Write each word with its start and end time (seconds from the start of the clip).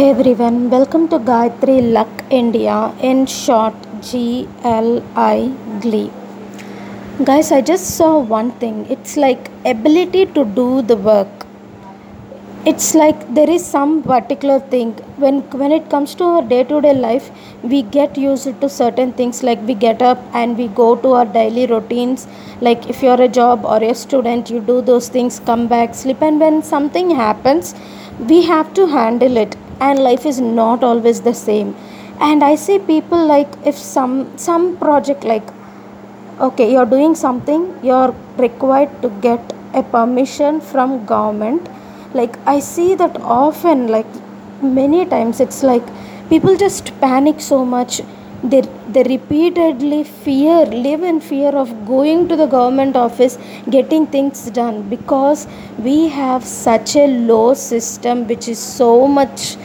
Hey 0.00 0.08
everyone, 0.08 0.70
welcome 0.70 1.08
to 1.08 1.18
Gayatri 1.18 1.92
Luck 1.92 2.08
India, 2.30 2.90
in 3.02 3.26
short 3.26 3.74
GLI 4.00 5.52
Glee. 5.82 6.10
Guys, 7.22 7.52
I 7.52 7.60
just 7.60 7.98
saw 7.98 8.18
one 8.18 8.50
thing. 8.52 8.86
It's 8.88 9.18
like 9.18 9.50
ability 9.66 10.24
to 10.36 10.46
do 10.46 10.80
the 10.80 10.96
work. 10.96 11.28
It's 12.64 12.94
like 12.94 13.34
there 13.34 13.50
is 13.50 13.62
some 13.62 14.02
particular 14.02 14.58
thing 14.58 14.94
when 15.18 15.42
when 15.64 15.70
it 15.70 15.90
comes 15.90 16.14
to 16.14 16.24
our 16.24 16.42
day-to-day 16.54 16.94
life, 16.94 17.30
we 17.62 17.82
get 17.82 18.16
used 18.16 18.58
to 18.62 18.70
certain 18.80 19.12
things 19.12 19.42
like 19.42 19.62
we 19.66 19.74
get 19.86 20.00
up 20.00 20.18
and 20.32 20.56
we 20.56 20.68
go 20.82 20.90
to 20.96 21.16
our 21.20 21.26
daily 21.26 21.66
routines. 21.66 22.26
Like 22.62 22.88
if 22.88 23.02
you're 23.02 23.22
a 23.30 23.32
job 23.40 23.66
or 23.66 23.82
a 23.84 23.94
student, 23.94 24.48
you 24.48 24.60
do 24.74 24.80
those 24.80 25.10
things, 25.10 25.40
come 25.40 25.68
back, 25.68 25.94
sleep, 25.94 26.22
and 26.22 26.40
when 26.40 26.62
something 26.62 27.10
happens, 27.10 27.74
we 28.18 28.46
have 28.54 28.72
to 28.80 28.86
handle 28.86 29.36
it 29.36 29.56
and 29.80 29.98
life 29.98 30.26
is 30.26 30.40
not 30.40 30.84
always 30.84 31.20
the 31.22 31.34
same. 31.34 31.74
And 32.20 32.44
i 32.44 32.54
see 32.54 32.78
people 32.78 33.26
like 33.26 33.52
if 33.64 33.76
some 33.76 34.14
some 34.36 34.76
project 34.76 35.24
like 35.24 35.52
okay 36.48 36.70
you're 36.72 36.90
doing 36.94 37.14
something 37.14 37.62
you're 37.82 38.14
required 38.36 38.90
to 39.02 39.08
get 39.26 39.54
a 39.74 39.82
permission 39.82 40.60
from 40.60 41.04
government. 41.06 41.68
Like 42.14 42.38
i 42.46 42.58
see 42.60 42.94
that 42.96 43.16
often 43.22 43.88
like 43.88 44.06
many 44.62 45.04
times 45.06 45.40
it's 45.40 45.62
like 45.62 45.86
people 46.28 46.56
just 46.56 46.98
panic 47.00 47.40
so 47.40 47.64
much 47.64 48.00
they 48.42 48.62
they 48.88 49.02
repeatedly 49.02 50.02
fear 50.04 50.64
live 50.66 51.02
in 51.02 51.20
fear 51.20 51.50
of 51.50 51.68
going 51.86 52.28
to 52.28 52.36
the 52.36 52.46
government 52.46 52.96
office 52.96 53.36
getting 53.68 54.06
things 54.06 54.50
done 54.50 54.82
because 54.88 55.46
we 55.78 56.08
have 56.08 56.44
such 56.44 56.96
a 56.96 57.06
low 57.32 57.52
system 57.54 58.26
which 58.26 58.48
is 58.48 58.58
so 58.58 59.06
much 59.06 59.56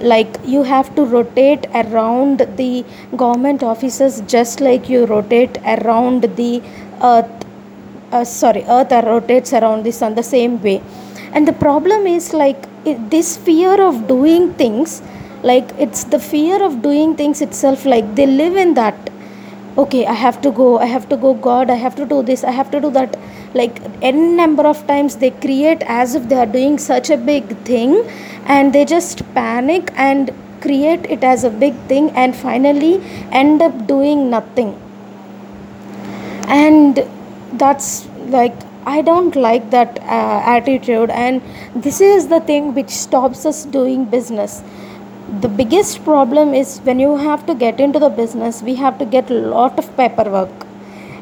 like 0.00 0.36
you 0.44 0.62
have 0.64 0.94
to 0.96 1.04
rotate 1.04 1.66
around 1.74 2.38
the 2.56 2.84
government 3.16 3.62
offices 3.62 4.20
just 4.26 4.60
like 4.60 4.88
you 4.88 5.06
rotate 5.06 5.56
around 5.76 6.22
the 6.36 6.60
earth 7.02 7.44
uh, 8.12 8.24
sorry 8.24 8.64
earth 8.68 8.92
rotates 9.12 9.52
around 9.52 9.84
the 9.84 9.92
sun 9.92 10.14
the 10.14 10.22
same 10.22 10.62
way. 10.62 10.82
And 11.32 11.48
the 11.48 11.52
problem 11.52 12.06
is 12.06 12.32
like 12.32 12.68
this 12.84 13.36
fear 13.36 13.80
of 13.80 14.06
doing 14.06 14.54
things 14.54 15.02
like 15.50 15.72
it's 15.78 16.04
the 16.04 16.18
fear 16.18 16.62
of 16.64 16.80
doing 16.82 17.14
things 17.16 17.42
itself 17.42 17.84
like 17.84 18.14
they 18.14 18.26
live 18.26 18.56
in 18.56 18.74
that. 18.74 19.10
Okay 19.76 20.06
i 20.06 20.12
have 20.12 20.36
to 20.42 20.50
go 20.56 20.66
i 20.78 20.84
have 20.86 21.08
to 21.08 21.16
go 21.22 21.34
god 21.44 21.68
i 21.68 21.74
have 21.74 21.96
to 22.00 22.04
do 22.10 22.22
this 22.26 22.44
i 22.44 22.50
have 22.50 22.70
to 22.70 22.80
do 22.80 22.90
that. 22.90 23.16
Like 23.54 23.80
n 24.02 24.36
number 24.36 24.64
of 24.68 24.86
times 24.86 25.16
they 25.16 25.30
create 25.30 25.82
as 25.94 26.14
if 26.14 26.28
they 26.28 26.36
are 26.36 26.46
doing 26.46 26.78
such 26.78 27.10
a 27.10 27.16
big 27.16 27.56
thing 27.70 27.96
and 28.46 28.72
they 28.72 28.84
just 28.84 29.24
panic 29.34 29.92
and 29.96 30.32
create 30.60 31.04
it 31.16 31.24
as 31.24 31.44
a 31.44 31.50
big 31.50 31.74
thing 31.92 32.10
and 32.10 32.36
finally 32.36 32.94
end 33.32 33.62
up 33.62 33.86
doing 33.86 34.30
nothing. 34.30 34.70
And 36.46 37.04
that's 37.64 38.06
like 38.36 38.54
i 38.86 39.00
don't 39.02 39.36
like 39.36 39.70
that 39.70 39.98
uh, 40.02 40.40
attitude. 40.56 41.10
And 41.10 41.42
this 41.74 42.00
is 42.00 42.28
the 42.28 42.40
thing 42.40 42.74
which 42.74 42.90
stops 42.90 43.44
us 43.44 43.64
doing 43.64 44.04
business 44.04 44.62
the 45.40 45.48
biggest 45.48 46.04
problem 46.04 46.54
is 46.54 46.78
when 46.80 46.98
you 46.98 47.16
have 47.16 47.46
to 47.46 47.54
get 47.54 47.80
into 47.80 47.98
the 47.98 48.08
business 48.08 48.62
we 48.62 48.74
have 48.74 48.98
to 48.98 49.04
get 49.04 49.30
a 49.30 49.34
lot 49.34 49.78
of 49.78 49.96
paperwork. 49.96 50.66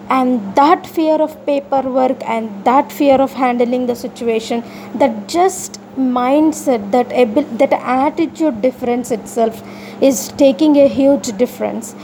And 0.09 0.55
that 0.57 0.87
fear 0.87 1.15
of 1.15 1.47
paperwork 1.47 2.23
and 2.29 2.65
that 2.65 2.93
fear 2.93 3.21
of 3.21 3.33
handling 3.33 3.87
the 3.87 3.95
situation 3.97 4.63
that 4.95 5.29
just 5.29 5.79
mindset 5.97 6.91
that 6.91 7.11
able, 7.13 7.43
that 7.43 7.73
attitude 7.73 8.61
difference 8.61 9.11
itself 9.11 9.63
is 10.03 10.29
taking 10.37 10.77
a 10.77 10.89
huge 10.89 11.37
difference 11.39 11.95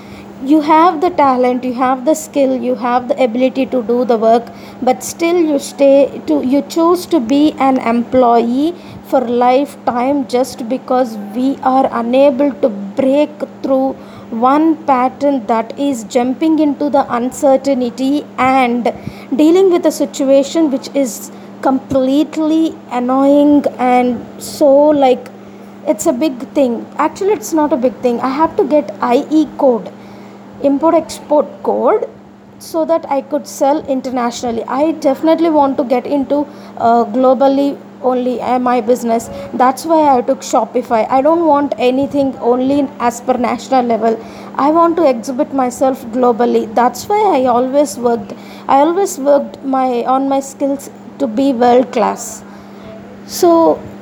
you 0.45 0.61
have 0.61 1.01
the 1.01 1.11
talent 1.11 1.65
you 1.65 1.75
have 1.75 2.05
the 2.05 2.15
skill 2.15 2.57
you 2.57 2.75
have 2.77 3.09
the 3.09 3.23
ability 3.23 3.67
to 3.67 3.83
do 3.83 4.05
the 4.05 4.17
work 4.17 4.45
but 4.81 5.03
still 5.03 5.37
you 5.37 5.59
stay 5.59 6.23
to 6.27 6.45
you 6.47 6.63
choose 6.63 7.07
to 7.07 7.19
be 7.19 7.53
an 7.59 7.77
employee 7.79 8.73
for 9.09 9.21
lifetime 9.21 10.27
just 10.29 10.69
because 10.69 11.17
we 11.35 11.57
are 11.63 11.89
unable 11.93 12.53
to 12.63 12.69
break 12.69 13.31
through 13.63 13.93
one 14.31 14.77
pattern 14.85 15.45
that 15.47 15.77
is 15.79 16.05
jumping 16.05 16.61
into 16.61 16.89
the 16.89 17.05
uncertainty 17.13 18.25
and 18.37 18.93
dealing 19.35 19.73
with 19.73 19.87
a 19.87 19.91
situation 19.91 20.71
which 20.71 20.89
is 20.95 21.33
completely 21.63 22.77
annoying 22.93 23.65
and 23.79 24.25
so 24.41 24.69
like 24.91 25.29
it's 25.87 26.07
a 26.07 26.13
big 26.13 26.37
thing. 26.51 26.87
Actually 26.99 27.33
it's 27.33 27.55
not 27.55 27.73
a 27.73 27.77
big 27.77 27.95
thing. 28.03 28.21
I 28.21 28.29
have 28.29 28.55
to 28.59 28.65
get 28.65 28.95
ie 29.03 29.49
code 29.57 29.91
import 30.63 30.95
export 30.95 31.47
code 31.63 32.09
so 32.59 32.85
that 32.85 33.05
i 33.11 33.21
could 33.21 33.47
sell 33.47 33.85
internationally. 33.87 34.65
I 34.65 34.93
definitely 34.93 35.51
want 35.51 35.77
to 35.77 35.85
get 35.85 36.07
into 36.07 36.47
uh, 36.77 37.05
globally 37.05 37.79
only 38.03 38.41
uh, 38.41 38.59
my 38.59 38.81
business. 38.81 39.29
That's 39.55 39.85
why 39.85 40.17
i 40.17 40.21
took 40.23 40.41
shopify. 40.41 41.07
I 41.09 41.21
don't 41.23 41.47
want 41.47 41.75
anything 41.79 42.37
only 42.39 42.89
as 42.99 43.21
per 43.21 43.37
national 43.37 43.85
level. 43.85 44.19
I 44.57 44.71
want 44.71 44.97
to 44.97 45.09
exhibit 45.09 45.53
myself 45.55 46.05
globally. 46.07 46.73
That's 46.75 47.09
why 47.09 47.21
i 47.39 47.45
always 47.47 47.97
worked 47.97 48.35
i 48.69 48.81
always 48.81 49.19
worked 49.19 49.63
my 49.65 50.05
on 50.15 50.29
my 50.29 50.41
skills 50.41 50.91
to 51.19 51.27
be 51.27 51.53
world 51.53 51.91
class 51.93 52.43
so 53.27 53.51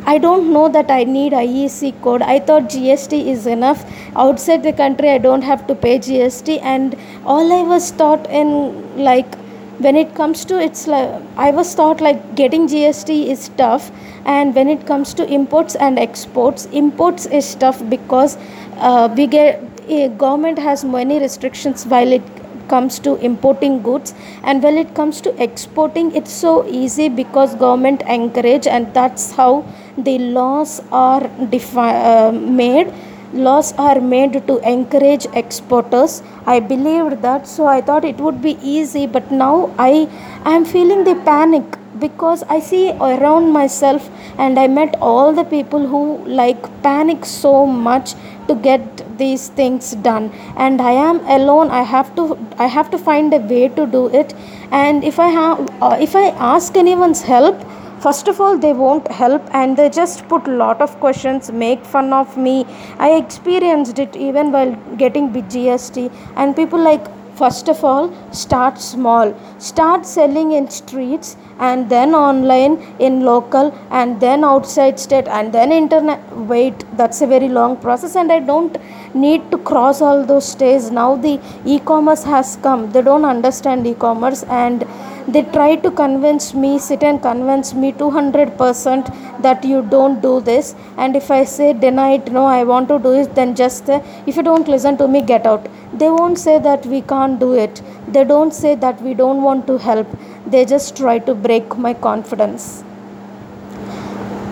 I 0.07 0.19
don't 0.19 0.53
know 0.53 0.69
that 0.69 0.89
I 0.89 1.03
need 1.03 1.33
IEC 1.33 2.01
code. 2.01 2.23
I 2.23 2.39
thought 2.39 2.71
GST 2.75 3.27
is 3.27 3.47
enough. 3.47 3.85
Outside 4.15 4.63
the 4.63 4.73
country, 4.73 5.11
I 5.11 5.19
don't 5.19 5.43
have 5.43 5.67
to 5.67 5.75
pay 5.75 5.99
GST. 5.99 6.61
And 6.63 6.97
all 7.25 7.53
I 7.53 7.63
was 7.63 7.91
taught 7.91 8.31
in 8.31 8.53
like 8.97 9.35
when 9.79 9.97
it 9.97 10.15
comes 10.15 10.45
to 10.47 10.59
it's 10.59 10.87
like 10.87 11.11
I 11.37 11.51
was 11.51 11.75
taught 11.75 12.01
like 12.01 12.37
getting 12.37 12.69
GST 12.69 13.27
is 13.27 13.49
tough. 13.57 13.91
And 14.25 14.55
when 14.55 14.69
it 14.69 14.87
comes 14.87 15.13
to 15.15 15.27
imports 15.29 15.75
and 15.75 15.99
exports, 15.99 16.67
imports 16.67 17.27
is 17.27 17.55
tough 17.57 17.83
because 17.91 18.39
uh, 18.77 19.13
we 19.17 19.27
get 19.27 19.61
uh, 19.91 20.09
government 20.09 20.59
has 20.59 20.85
many 20.85 21.19
restrictions 21.19 21.85
while 21.85 22.13
it 22.13 22.23
comes 22.69 22.99
to 23.01 23.17
importing 23.17 23.83
goods 23.83 24.15
and 24.43 24.63
when 24.63 24.77
it 24.79 24.95
comes 24.95 25.21
to 25.21 25.31
exporting 25.43 26.15
it's 26.15 26.33
so 26.33 26.67
easy 26.67 27.09
because 27.09 27.55
government 27.55 28.03
encourage 28.19 28.67
and 28.67 28.93
that's 28.95 29.33
how 29.33 29.65
the 29.99 30.19
laws 30.19 30.83
are 30.93 31.27
defi- 31.51 31.97
uh, 32.13 32.33
made. 32.33 32.93
Laws 33.33 33.73
are 33.77 34.01
made 34.01 34.47
to 34.47 34.59
encourage 34.59 35.27
exporters. 35.35 36.23
I 36.47 36.61
believed 36.61 37.23
that 37.23 37.47
so 37.47 37.67
i 37.67 37.81
thought 37.81 38.05
it 38.05 38.19
would 38.19 38.41
be 38.43 38.53
easy 38.75 39.07
but 39.07 39.31
now 39.31 39.71
i 39.79 40.09
am 40.45 40.65
feeling 40.65 41.03
the 41.09 41.15
panic 41.29 41.77
because 42.05 42.45
i 42.57 42.59
see 42.61 42.85
around 43.11 43.51
myself 43.53 44.09
and 44.39 44.59
i 44.59 44.67
met 44.67 44.95
all 45.01 45.33
the 45.33 45.45
people 45.45 45.87
who 45.93 46.03
like 46.43 46.69
panic 46.83 47.25
so 47.25 47.67
much 47.67 48.15
to 48.49 48.55
get 48.55 48.96
these 49.19 49.49
things 49.49 49.95
done. 49.97 50.31
And 50.57 50.81
i 50.81 50.93
am 50.93 51.21
alone. 51.39 51.71
I 51.71 51.83
have 51.83 52.15
to 52.17 52.39
i 52.59 52.67
have 52.67 52.91
to 52.91 52.99
find 52.99 53.35
a 53.35 53.39
way 53.39 53.69
to 53.69 53.87
do 53.87 54.09
it. 54.09 54.35
And 54.71 55.05
if 55.05 55.19
i 55.19 55.29
have 55.29 55.61
uh, 55.83 55.97
if 56.01 56.17
i 56.17 56.29
ask 56.53 56.77
anyone's 56.77 57.23
help 57.23 57.67
first 58.07 58.29
of 58.29 58.41
all 58.41 58.59
they 58.59 58.73
won't 58.73 59.09
help. 59.09 59.43
And 59.53 59.77
they 59.77 59.89
just 59.91 60.27
put 60.29 60.47
a 60.47 60.57
lot 60.65 60.81
of 60.81 60.99
questions 61.01 61.51
make 61.51 61.85
fun 61.85 62.13
of 62.13 62.37
me. 62.37 62.65
I 62.99 63.13
experienced 63.13 63.99
it 63.99 64.17
even 64.17 64.53
while 64.53 64.75
getting 64.97 65.31
gst 65.33 66.11
and 66.37 66.57
people 66.57 66.79
like 66.79 67.16
first 67.37 67.69
of 67.69 67.83
all 67.85 68.05
start 68.33 68.79
small. 68.81 69.35
Start 69.59 70.07
selling 70.07 70.53
in 70.53 70.69
streets 70.71 71.37
and 71.59 71.89
then 71.91 72.15
online 72.15 72.75
in 72.99 73.21
local 73.25 73.73
and 73.91 74.21
then 74.21 74.45
outside 74.45 74.99
state 74.99 75.29
and 75.29 75.53
then 75.53 75.73
internet. 75.73 76.21
Wait 76.53 76.85
that's 76.97 77.21
a 77.23 77.27
very 77.27 77.49
long 77.49 77.77
process 77.77 78.17
and 78.17 78.33
i 78.33 78.41
don't 78.41 78.77
need 79.15 79.51
to 79.51 79.59
cross 79.59 80.01
all 80.01 80.25
those 80.25 80.47
stages. 80.47 80.91
Now 80.91 81.17
the 81.17 81.41
e-commerce 81.65 82.25
has 82.25 82.57
come. 82.57 82.91
They 82.93 83.03
don't 83.03 83.25
understand 83.25 83.87
e-commerce 83.87 84.43
and 84.45 84.85
they 85.29 85.43
try 85.43 85.75
to 85.77 85.91
convince 85.91 86.55
me 86.55 86.79
sit 86.79 87.03
and 87.03 87.21
convince 87.21 87.75
me 87.75 87.93
200% 87.93 89.36
that 89.43 89.65
you 89.65 89.83
don't 89.83 90.21
do 90.21 90.41
this. 90.41 90.75
And 90.97 91.17
if 91.17 91.31
i 91.31 91.45
say 91.45 91.73
deny 91.73 92.11
it 92.19 92.31
no 92.33 92.45
i 92.47 92.63
want 92.65 92.89
to 92.89 92.99
do 92.99 93.13
it 93.13 93.35
then 93.35 93.55
just 93.55 93.91
uh, 93.91 94.01
if 94.27 94.37
you 94.37 94.43
don't 94.43 94.69
listen 94.69 94.97
to 94.99 95.09
me 95.09 95.23
get 95.23 95.47
out. 95.47 95.69
They 95.93 96.11
won't 96.11 96.39
say 96.39 96.59
that 96.59 96.85
we 96.87 97.01
can't 97.01 97.39
do 97.39 97.55
it. 97.55 97.83
They 98.09 98.25
don't 98.25 98.53
say 98.53 98.75
that 98.75 99.01
we 99.03 99.15
don't 99.15 99.43
want 99.43 99.67
to 99.69 99.79
help. 99.79 100.07
They 100.47 100.65
just 100.65 100.97
try 100.97 101.19
to 101.21 101.35
break 101.35 101.77
my 101.79 101.95
confidence. 101.95 102.85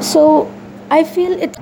So 0.00 0.50
i 0.90 1.02
feel 1.02 1.32
it 1.44 1.56